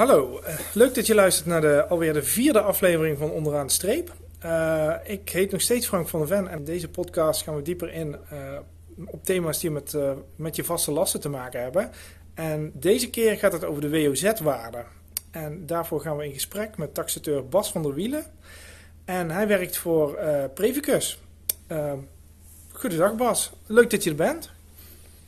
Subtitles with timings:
[0.00, 3.72] Hallo, eh, leuk dat je luistert naar de, alweer de vierde aflevering van Onderaan de
[3.72, 4.14] Streep.
[4.44, 7.62] Uh, ik heet nog steeds Frank van der Ven en in deze podcast gaan we
[7.62, 8.58] dieper in uh,
[9.06, 9.96] op thema's die met,
[10.36, 11.90] met je vaste lasten te maken hebben.
[12.34, 14.84] En deze keer gaat het over de WOZ-waarde.
[15.30, 18.24] En daarvoor gaan we in gesprek met taxateur Bas van der Wielen.
[19.04, 20.18] En hij werkt voor
[20.54, 21.18] Previcus.
[22.72, 24.50] goedendag Bas, leuk dat je er bent.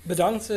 [0.03, 0.53] Bedankt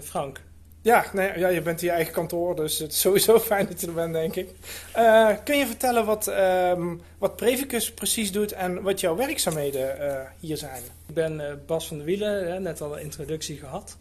[0.00, 0.40] Frank.
[0.82, 3.86] Ja, ja, je bent in je eigen kantoor, dus het is sowieso fijn dat je
[3.86, 4.50] er bent, denk ik.
[4.96, 10.20] Uh, kun je vertellen wat, um, wat Previcus precies doet en wat jouw werkzaamheden uh,
[10.40, 10.82] hier zijn?
[11.08, 13.96] Ik ben uh, Bas van der Wielen, hè, net al een introductie gehad.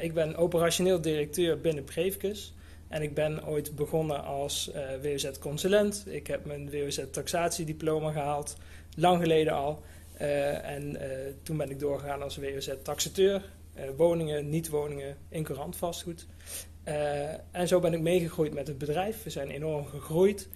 [0.00, 2.54] ik ben operationeel directeur binnen Previcus.
[2.88, 4.70] En ik ben ooit begonnen als
[5.02, 6.04] WOZ-consulent.
[6.06, 8.56] Ik heb mijn WOZ-taxatiediploma gehaald,
[8.96, 9.82] lang geleden al.
[10.62, 10.96] en
[11.42, 13.42] toen ben ik doorgegaan als WOZ-taxateur.
[13.76, 16.26] Uh, woningen, niet-woningen, incurrant vastgoed.
[16.88, 19.22] Uh, en zo ben ik meegegroeid met het bedrijf.
[19.22, 20.48] We zijn enorm gegroeid.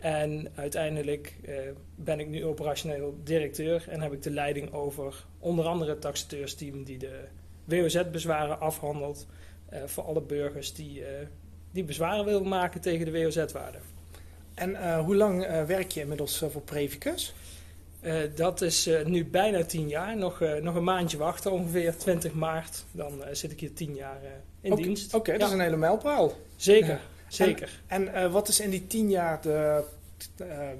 [0.00, 1.54] En uiteindelijk uh,
[1.94, 6.84] ben ik nu operationeel directeur en heb ik de leiding over onder andere het taxateursteam
[6.84, 7.24] die de
[7.64, 9.26] WOZ-bezwaren afhandelt
[9.84, 11.02] voor alle burgers die,
[11.72, 13.78] die bezwaren willen maken tegen de WOZ-waarde.
[14.54, 17.34] En hoe lang werk je inmiddels voor Previcus?
[18.06, 20.16] Uh, dat is uh, nu bijna tien jaar.
[20.16, 22.84] Nog, uh, nog een maandje wachten, ongeveer 20 maart.
[22.92, 24.20] Dan zit ik hier tien jaar
[24.60, 25.06] in okay, dienst.
[25.06, 26.32] Oké, okay, dat is een hele mijlpaal.
[26.56, 27.00] Zeker, ja.
[27.28, 27.80] zeker.
[27.86, 29.84] En, en wat is in die tien jaar de,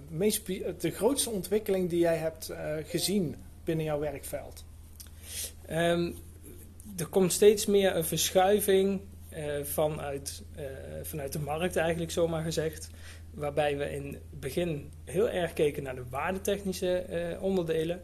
[0.09, 0.47] meest,
[0.81, 2.53] de grootste ontwikkeling die jij hebt
[2.87, 4.65] gezien binnen jouw werkveld?
[5.71, 6.17] Um,
[6.97, 9.01] er komt steeds meer een verschuiving
[9.63, 10.43] vanuit,
[11.03, 12.91] vanuit de markt, eigenlijk zomaar gezegd
[13.37, 18.03] waarbij we in het begin heel erg keken naar de waardetechnische eh, onderdelen.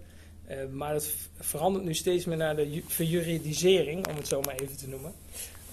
[0.51, 4.77] Uh, maar het verandert nu steeds meer naar de verjuridisering, om het zo maar even
[4.77, 5.13] te noemen.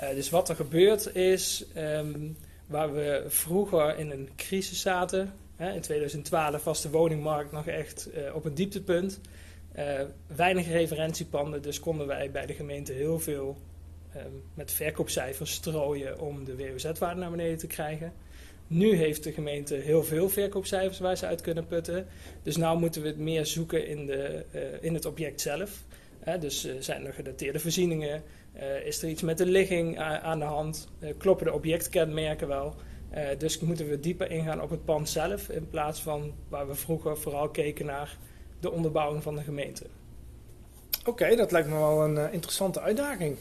[0.02, 5.74] Uh, dus wat er gebeurt is, um, waar we vroeger in een crisis zaten, hè,
[5.74, 9.20] in 2012 was de woningmarkt nog echt op een dieptepunt.
[10.36, 13.58] weinig referentiepanden, dus konden wij bij de gemeente heel veel
[14.16, 18.14] um, met verkoopcijfers strooien om de WOZ-waarde naar beneden te krijgen.
[18.72, 22.08] Nu heeft de gemeente heel veel verkoopcijfers waar ze uit kunnen putten.
[22.44, 25.84] Dus nu moeten we het meer zoeken in, de, uh, in het object zelf.
[26.40, 28.24] dus uh, zijn er gedateerde voorzieningen?
[28.56, 30.88] Uh, is er iets met de ligging aan de hand?
[31.18, 32.76] kloppen de objectkenmerken wel?
[33.38, 37.18] dus moeten we dieper ingaan op het pand zelf in plaats van waar we vroeger
[37.18, 38.18] vooral keken naar
[38.60, 39.86] de onderbouwing van de gemeente.
[41.00, 43.38] Oké, okay, dat lijkt me wel een interessante uitdaging.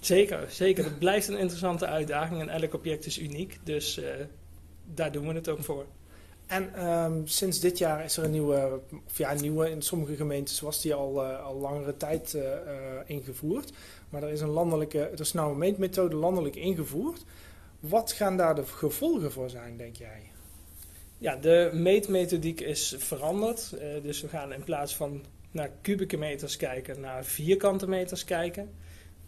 [0.00, 0.84] Zeker, zeker.
[0.84, 3.58] Het blijft een interessante uitdaging en elk object is uniek.
[3.64, 4.00] Dus
[4.94, 5.86] daar doen we het ook voor.
[6.46, 10.60] En um, sinds dit jaar is er een nieuwe, of ja, nieuwe in sommige gemeentes
[10.60, 12.50] was die al, uh, al langere tijd uh, uh,
[13.06, 13.72] ingevoerd.
[14.08, 17.24] Maar er is een landelijke, er is nou een meetmethode landelijk ingevoerd.
[17.80, 20.22] Wat gaan daar de gevolgen voor zijn, denk jij?
[21.18, 23.76] Ja, de meetmethodiek is veranderd.
[24.02, 28.70] dus we gaan in plaats van naar kubieke meters kijken, naar vierkante meters kijken.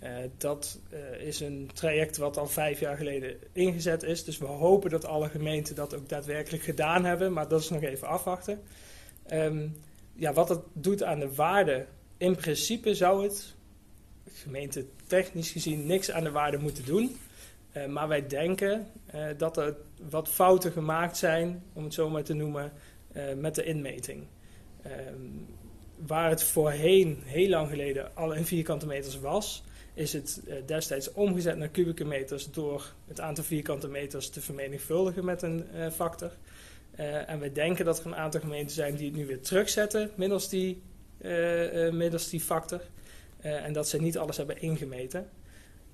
[0.06, 4.24] Uh, dat uh, is een traject wat al vijf jaar geleden ingezet is.
[4.24, 7.32] Dus we hopen dat alle gemeenten dat ook daadwerkelijk gedaan hebben.
[7.32, 8.60] Maar dat is nog even afwachten.
[9.32, 9.76] Um,
[10.14, 11.86] ja, wat het doet aan de waarde.
[12.16, 13.54] In principe zou het,
[14.32, 17.16] gemeente technisch gezien, niks aan de waarde moeten doen.
[17.76, 18.86] Uh, maar wij denken
[19.36, 19.76] dat er
[20.08, 22.72] wat fouten gemaakt zijn, om het zo maar te noemen,
[23.36, 24.24] met de inmeting.
[24.86, 25.46] Um,
[25.96, 29.64] waar het voorheen, heel lang geleden, al in vierkante meters was
[29.96, 35.24] is het uh, destijds omgezet naar kubieke meters door het aantal vierkante meters te vermenigvuldigen
[35.24, 36.30] met een uh, factor.
[36.98, 40.10] Uh, en we denken dat er een aantal gemeenten zijn die het nu weer terugzetten
[40.14, 40.82] middels die,
[41.92, 42.80] middels die factor.
[43.40, 45.28] en dat ze niet alles hebben ingemeten.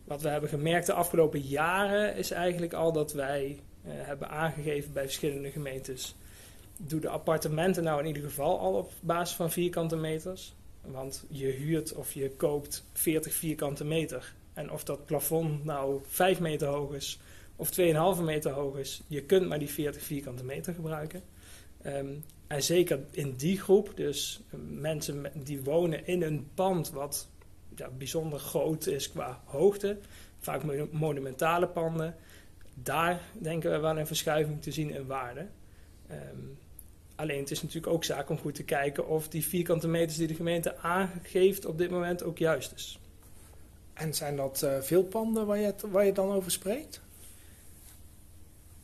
[0.04, 5.02] Wat we hebben gemerkt de afgelopen jaren is eigenlijk al dat wij hebben aangegeven bij
[5.02, 6.14] verschillende gemeentes.
[6.76, 10.54] Doe de appartementen nou in ieder geval al op basis van vierkante meters.
[10.86, 14.34] Want je huurt of je koopt 40 vierkante meter.
[14.52, 17.18] En of dat plafond nou 5 meter hoog is
[17.56, 17.70] of
[18.16, 21.22] 2,5 meter hoog is, je kunt maar die 40 vierkante meter gebruiken.
[21.86, 27.28] Um, en zeker in die groep, dus mensen die wonen in een pand wat
[27.76, 29.98] ja, bijzonder groot is qua hoogte,
[30.38, 32.16] vaak monumentale panden,
[32.74, 35.46] daar denken we wel een verschuiving te zien in waarde.
[36.10, 36.58] Um,
[37.22, 40.26] Alleen het is natuurlijk ook zaak om goed te kijken of die vierkante meters die
[40.26, 42.98] de gemeente aangeeft op dit moment ook juist is.
[43.92, 47.00] En zijn dat uh, veel panden waar je, waar je dan over spreekt?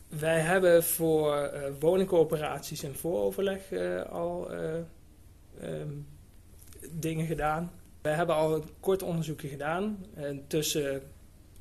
[0.09, 4.51] Wij hebben voor uh, woningcoöperaties en vooroverleg uh, al
[5.63, 6.07] um,
[6.91, 7.73] dingen gedaan.
[8.03, 10.07] Wij hebben al een kort onderzoekje gedaan
[10.47, 11.03] tussen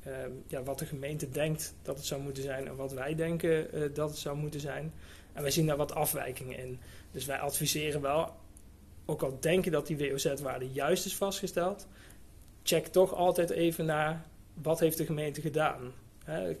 [0.02, 3.72] ehm, ja, wat de gemeente denkt dat het zou moeten zijn en wat wij denken
[3.72, 4.92] eh, dat het zou moeten zijn.
[5.38, 6.78] En wij zien daar wat afwijkingen in.
[7.10, 8.34] Dus wij adviseren wel,
[9.04, 11.86] ook al denken dat die WOZ-waarde juist is vastgesteld,
[12.62, 15.92] check toch altijd even naar wat heeft de gemeente gedaan.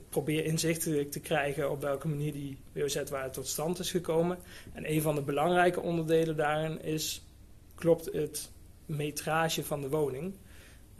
[0.08, 4.38] Probeer inzichtelijk te krijgen op welke manier die WOZ-waarde tot stand is gekomen.
[4.72, 7.22] En een van de belangrijke onderdelen daarin is,
[7.74, 8.50] klopt het
[8.86, 10.34] metrage van de woning?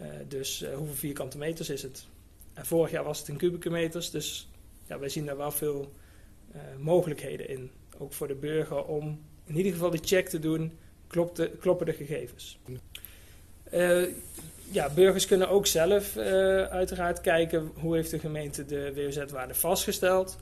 [0.01, 2.07] Uh, dus uh, hoeveel vierkante meters is het?
[2.55, 4.49] En vorig jaar was het in kubieke meters, dus
[4.87, 5.93] ja, wij zien daar wel veel
[6.79, 7.71] mogelijkheden in.
[7.99, 11.87] Ook voor de burger om in ieder geval de check te doen, klopt de, kloppen
[11.87, 12.59] de gegevens.
[14.71, 16.17] ja, burgers kunnen ook zelf
[16.71, 20.39] uiteraard kijken hoe heeft de gemeente de WOZ-waarde vastgesteld.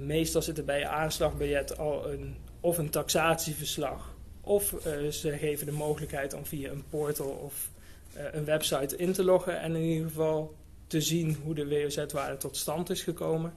[0.00, 4.16] meestal zit er bij je aanslagbiljet al een, of een taxatieverslag
[4.48, 4.74] of
[5.10, 7.70] ze geven de mogelijkheid om via een portal of
[8.16, 10.54] uh, een website in te loggen en in ieder geval
[10.86, 13.54] te zien hoe de WOZ-waarde tot stand is gekomen.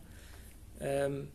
[0.82, 1.30] Um,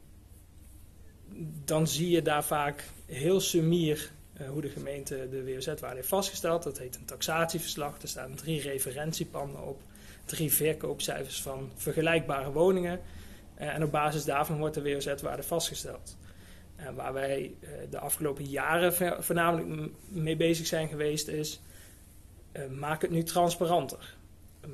[1.64, 4.10] dan zie je daar vaak heel sumier
[4.40, 6.62] uh, hoe de gemeente de WOZ-waarde heeft vastgesteld.
[6.62, 8.02] Dat heet een taxatieverslag.
[8.02, 9.80] Er staan drie referentiepanden op,
[10.24, 13.00] drie verkoopcijfers van vergelijkbare woningen.
[13.60, 16.16] Uh, en op basis daarvan wordt de WOZ-waarde vastgesteld.
[16.76, 17.54] En waar wij
[17.90, 18.94] de afgelopen jaren
[19.24, 21.60] voornamelijk mee bezig zijn geweest is
[22.70, 24.16] maak het nu transparanter.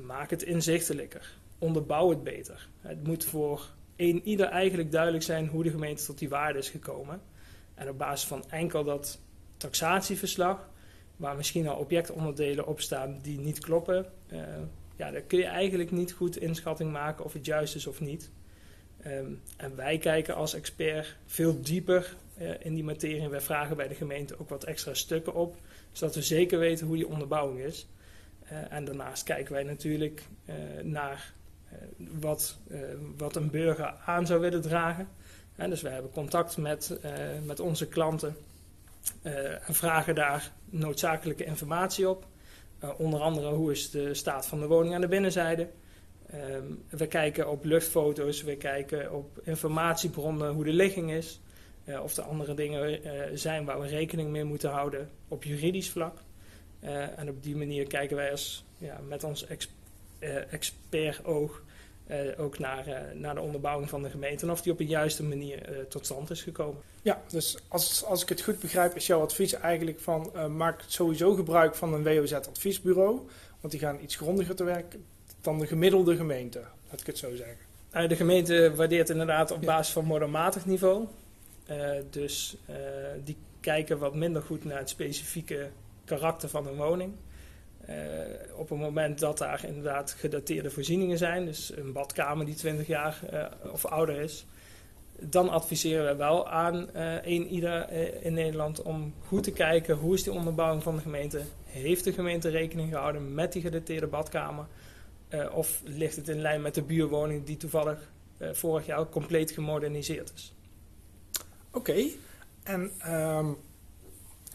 [0.05, 1.33] Maak het inzichtelijker.
[1.57, 2.67] Onderbouw het beter.
[2.81, 6.69] Het moet voor een ieder eigenlijk duidelijk zijn hoe de gemeente tot die waarde is
[6.69, 7.21] gekomen.
[7.75, 9.19] En op basis van enkel dat
[9.57, 10.69] taxatieverslag,
[11.15, 14.39] waar misschien al objectonderdelen op staan die niet kloppen, uh,
[14.95, 18.31] ja, dan kun je eigenlijk niet goed inschatting maken of het juist is of niet.
[19.05, 23.29] Um, en wij kijken als expert veel dieper uh, in die materie.
[23.29, 25.55] Wij vragen bij de gemeente ook wat extra stukken op
[25.91, 27.87] zodat we zeker weten hoe die onderbouwing is.
[28.43, 30.23] Uh, en daarnaast kijken wij natuurlijk
[30.83, 31.33] naar
[31.97, 32.57] wat,
[33.17, 35.07] wat een burger aan zou willen dragen.
[35.55, 36.99] En dus we hebben contact met,
[37.45, 38.35] met onze klanten
[39.21, 42.25] en vragen daar noodzakelijke informatie op.
[42.97, 45.69] onder andere hoe is de staat van de woning aan de binnenzijde.
[46.33, 51.41] Um, we kijken op luchtfoto's, we kijken op informatiebronnen hoe de ligging is.
[52.01, 52.99] Of er andere dingen
[53.39, 56.17] zijn waar we rekening mee moeten houden op juridisch vlak.
[57.15, 59.47] En op die manier kijken wij als, ja, met ons
[60.23, 61.61] ex, expert-oog
[62.37, 65.85] ook naar, naar de onderbouwing van de gemeente en of die op een juiste manier
[65.89, 66.81] tot stand is gekomen.
[67.01, 71.33] Ja, dus als, als ik het goed begrijp, is jouw advies eigenlijk van maak sowieso
[71.33, 73.19] gebruik van een WOZ-adviesbureau,
[73.59, 74.95] want die gaan iets grondiger te werk
[75.41, 78.07] dan de gemiddelde gemeente, laat ik het zo zeggen.
[78.09, 81.07] de gemeente waardeert inderdaad op basis van modelmatig niveau.
[82.09, 82.57] Dus
[83.23, 85.69] die kijken wat minder goed naar het specifieke
[86.05, 87.13] karakter van een woning.
[87.89, 87.95] Uh,
[88.55, 93.19] op het moment dat daar inderdaad gedateerde voorzieningen zijn, dus een badkamer die 20 jaar
[93.71, 94.45] of ouder is,
[95.19, 96.89] dan adviseren we wel aan
[97.23, 97.91] een ieder
[98.21, 101.41] in Nederland om goed te kijken hoe is die onderbouwing van de gemeente.
[101.65, 104.65] Heeft de gemeente rekening gehouden met die gedateerde badkamer?
[105.53, 110.53] of ligt het in lijn met de buurwoning die toevallig vorig jaar compleet gemoderniseerd is?
[111.71, 112.05] Oké,
[112.63, 113.57] en um,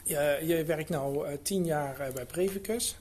[0.04, 2.98] je, je, werkt nu uh, tien jaar uh, bij Previcus.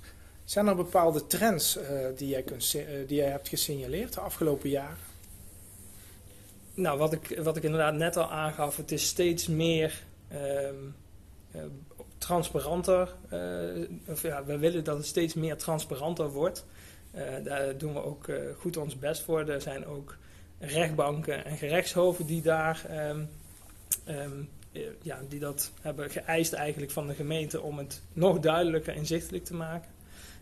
[0.47, 1.83] Zijn er bepaalde trends uh,
[2.15, 2.71] die, jij kunt,
[3.07, 4.97] die jij hebt gesignaleerd de afgelopen jaren?
[6.73, 10.95] Nou, wat ik, wat ik inderdaad net al aangaf, het is steeds meer um,
[12.17, 13.15] transparanter.
[14.07, 16.65] of ja, we willen dat het steeds meer transparanter wordt.
[17.43, 18.25] daar doen we ook
[18.57, 19.49] goed ons best voor.
[19.49, 20.17] Er zijn ook
[20.59, 23.29] rechtbanken en gerechtshoven die daar um,
[24.09, 24.49] Um,
[25.01, 29.53] ja, die dat hebben geëist eigenlijk van de gemeente om het nog duidelijker inzichtelijk te
[29.53, 29.96] maken.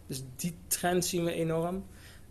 [0.07, 1.85] Dus die trend zien we enorm.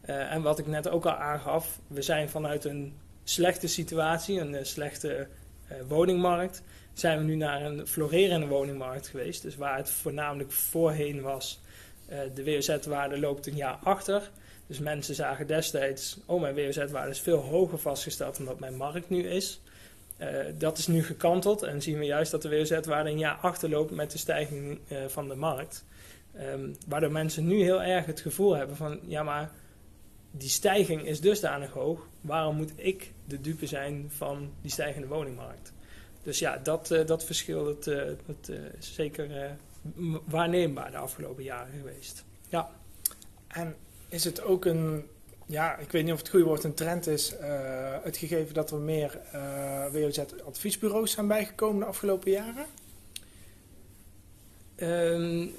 [0.06, 4.52] Uh, en wat ik net ook al aangaf, we zijn vanuit een slechte situatie, een
[4.52, 5.28] uh, slechte
[5.72, 6.62] uh, woningmarkt,
[6.92, 9.42] zijn we nu naar een florerende woningmarkt geweest.
[9.42, 11.60] Dus waar het voornamelijk voorheen was,
[12.34, 14.30] de WOZ-waarde loopt een jaar achter.
[14.66, 19.10] Dus mensen zagen destijds, oh mijn WOZ-waarde is veel hoger vastgesteld dan dat mijn markt
[19.10, 19.60] nu is.
[20.58, 24.10] Dat is nu gekanteld en zien we juist dat de WOZ-waarde een jaar achterloopt met
[24.10, 25.84] de stijging van de markt.
[26.40, 29.50] Um, waardoor mensen nu heel erg het gevoel hebben van, ja maar
[30.30, 35.72] die stijging is dusdanig hoog, waarom moet ik de dupe zijn van die stijgende woningmarkt?
[36.22, 37.84] Dus ja, dat, uh, dat verschil dat,
[38.26, 39.56] dat is zeker
[40.24, 42.24] waarneembaar de afgelopen jaren geweest.
[42.48, 42.70] Ja.
[43.48, 43.76] En
[44.08, 45.04] is het ook een
[45.46, 47.34] ja, ik weet niet of het goede woord een trend is.
[48.02, 49.20] Het gegeven dat er meer
[49.92, 52.66] WOZ-adviesbureaus zijn bijgekomen de afgelopen jaren?
[54.76, 55.54] Um,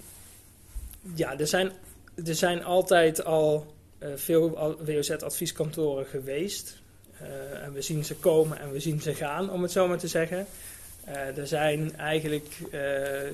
[1.13, 1.71] ja, er zijn,
[2.25, 3.73] er zijn altijd al
[4.15, 6.81] veel WOZ-advieskantoren geweest.
[7.63, 10.07] en we zien ze komen en we zien ze gaan, om het zo maar te
[10.07, 10.45] zeggen.
[11.35, 12.47] er zijn eigenlijk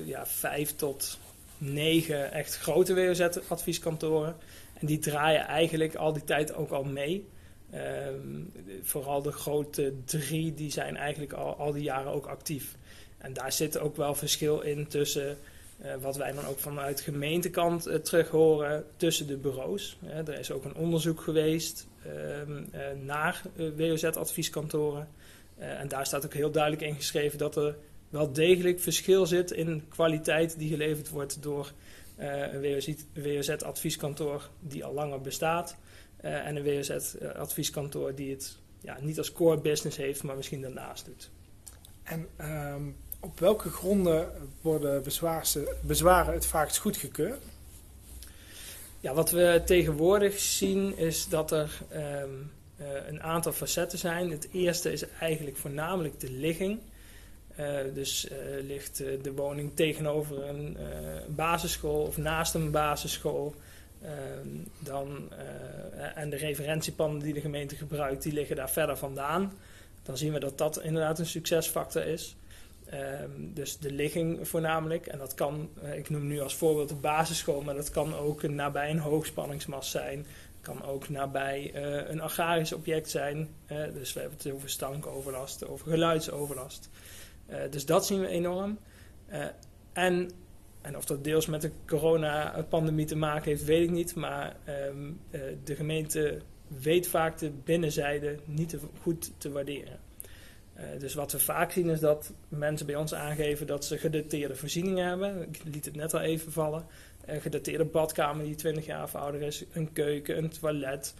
[0.04, 1.18] ja, vijf tot
[1.58, 4.36] negen echt grote WOZ-advieskantoren.
[4.74, 7.26] En die draaien eigenlijk al die tijd ook al mee.
[7.70, 8.40] Ehm,
[8.82, 12.76] vooral de grote drie, die zijn eigenlijk al, al die jaren ook actief.
[13.18, 15.38] En daar zit ook wel verschil in tussen
[15.84, 19.98] uh, wat wij dan ook vanuit gemeentekant uh, terug horen tussen de bureaus.
[20.02, 22.62] Er is ook een onderzoek geweest ehm,
[23.04, 23.42] naar
[23.76, 25.08] WOZ-advieskantoren.
[25.56, 27.76] en daar staat ook heel duidelijk in geschreven dat er
[28.08, 31.72] wel degelijk verschil zit in kwaliteit die geleverd wordt door
[32.16, 32.80] een
[33.14, 35.76] WOZ-advieskantoor die al langer bestaat.
[36.20, 41.30] en een WOZ-advieskantoor die het ja, niet als core business heeft, maar misschien daarnaast doet.
[42.02, 44.28] En um, op welke gronden
[44.60, 45.02] worden
[45.82, 47.42] bezwaren het vaakst goedgekeurd?
[49.00, 54.30] Ja, wat we tegenwoordig zien is dat er um, uh, een aantal facetten zijn.
[54.30, 56.78] Het eerste is eigenlijk voornamelijk de ligging.
[57.58, 60.76] Uh, dus uh, ligt de woning tegenover een
[61.28, 63.54] basisschool of naast een basisschool.
[64.02, 64.48] Ehm,
[64.78, 65.32] dan,
[66.14, 69.52] en de referentiepanden die de gemeente gebruikt, die liggen daar verder vandaan.
[70.02, 72.36] Dan zien we dat dat inderdaad een succesfactor is.
[72.94, 75.06] Um, dus de ligging voornamelijk.
[75.06, 78.42] En dat kan, uh, ik noem nu als voorbeeld de basisschool, maar dat kan ook
[78.42, 80.26] nabij een hoogspanningsmast zijn.
[80.60, 83.48] Kan ook nabij uh, een agrarisch object zijn.
[83.72, 86.88] Uh, dus we hebben het over stankoverlast, over geluidsoverlast.
[87.70, 88.78] dus dat zien we enorm.
[89.92, 90.30] en,
[90.80, 94.14] en of dat deels met de coronapandemie te maken heeft, weet ik niet.
[94.14, 94.56] Maar
[94.88, 95.20] um,
[95.64, 99.98] de gemeente weet vaak de binnenzijde niet goed te waarderen.
[100.76, 104.56] Uh, dus wat we vaak zien is dat mensen bij ons aangeven dat ze gedateerde
[104.56, 105.42] voorzieningen hebben.
[105.42, 106.86] Ik liet het net al even vallen.
[107.24, 111.14] Een gedateerde badkamer die 20 jaar of ouder is, een keuken, een toilet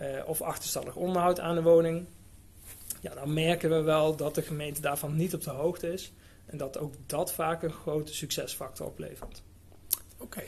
[0.00, 2.06] uh, of achterstallig onderhoud aan de woning.
[3.00, 6.12] Ja, dan merken we wel dat de gemeente daarvan niet op de hoogte is.
[6.46, 9.42] En dat ook dat vaak een grote succesfactor oplevert.
[10.18, 10.42] Oké.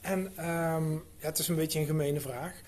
[0.00, 2.60] En um, ja, het is een beetje een gemene vraag.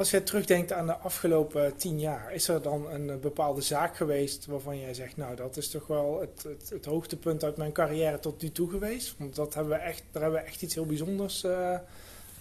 [0.00, 3.96] Als je terugdenkt aan de afgelopen tien jaar, is er dan een eh, bepaalde zaak
[3.96, 7.72] geweest waarvan jij zegt, nou dat is toch wel het, het, het hoogtepunt uit mijn
[7.72, 9.14] carrière tot nu toe geweest?
[9.18, 11.78] Want dat hebben we echt, daar hebben we echt iets heel bijzonders uh,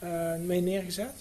[0.04, 1.14] uh, mee neergezet.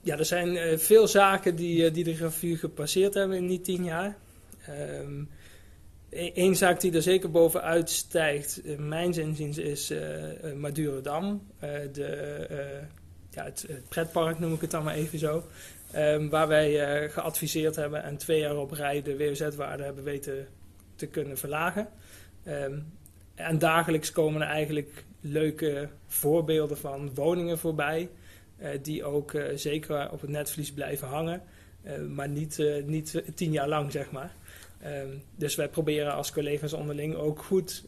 [0.00, 3.84] Ja, er zijn uh, veel zaken die, die de revue gepasseerd hebben in die tien
[3.84, 4.16] jaar.
[6.10, 9.92] Eén zaak die er zeker bovenuit stijgt, mijn zinziens, is
[10.54, 11.42] Madurodam.
[11.92, 12.86] de
[13.38, 15.44] ja, het, pretpark noem ik het dan maar even zo.
[15.96, 20.46] Um, waar wij uh, geadviseerd hebben en twee jaar op rij de WOZ-waarde hebben weten
[20.94, 21.88] te kunnen verlagen.
[22.46, 22.92] Um,
[23.34, 28.08] en dagelijks komen er eigenlijk leuke voorbeelden van woningen voorbij.
[28.60, 31.42] Uh, die ook uh, zeker op het netvlies blijven hangen.
[32.08, 34.32] maar niet, niet tien jaar lang, zeg maar.
[34.84, 37.84] Um, dus wij proberen als collega's onderling ook goed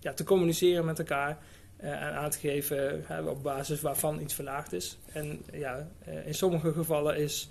[0.00, 1.38] ja, te communiceren met elkaar.
[1.82, 4.98] Uh, aan te geven op basis waarvan iets verlaagd is.
[5.12, 7.48] En ja, uh, in sommige gevallen is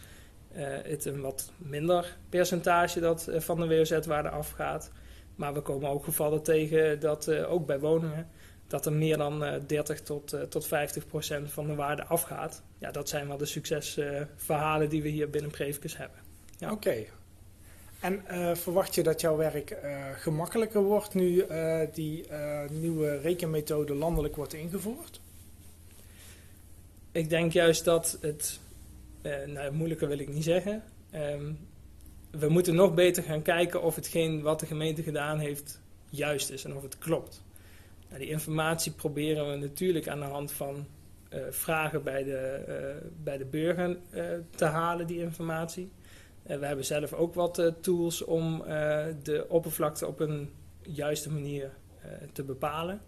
[0.84, 4.92] het een wat minder percentage dat van de WOZ-waarde afgaat.
[5.36, 8.28] Maar we komen ook gevallen tegen dat ook bij woningen
[8.68, 12.64] dat er meer dan 30 tot, tot 50 procent van de waarde afgaat.
[12.78, 16.20] Ja, dat zijn wel de succesverhalen die we hier binnen Previcus hebben.
[16.58, 16.72] Ja.
[16.72, 17.06] Oké.
[18.02, 22.26] En uh, verwacht je dat jouw werk uh, gemakkelijker wordt nu uh, die
[22.72, 25.22] nieuwe rekenmethode landelijk wordt ingevoerd?
[27.12, 28.60] Ik denk juist dat het,
[29.46, 30.84] nou moeilijker wil ik niet zeggen.
[31.16, 31.58] Um,
[32.32, 35.80] we moeten nog beter gaan kijken of hetgeen wat de gemeente gedaan heeft
[36.10, 37.42] juist is en of het klopt.
[38.08, 40.86] Nou, die informatie proberen we natuurlijk aan de hand van
[41.50, 43.98] vragen bij de, bij de burger
[44.56, 45.92] te halen, die informatie.
[46.50, 50.50] Uh, we hebben zelf ook wat uh, tools om uh, de oppervlakte op een
[50.82, 51.72] juiste manier
[52.34, 53.02] te bepalen.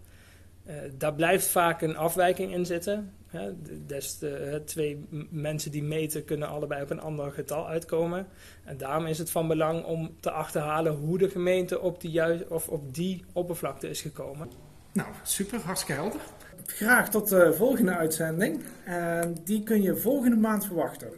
[0.98, 3.12] daar blijft vaak een afwijking in zitten.
[3.26, 3.52] Hè.
[3.86, 8.26] Des de, twee mensen die meten kunnen allebei op een ander getal uitkomen.
[8.64, 12.68] En daarom is het van belang om te achterhalen hoe de gemeente op die, of
[12.68, 14.50] op die oppervlakte is gekomen.
[14.92, 16.20] Nou, super, hartstikke helder.
[16.66, 18.62] Graag tot de volgende uitzending.
[18.84, 21.08] En die kun je volgende maand verwachten.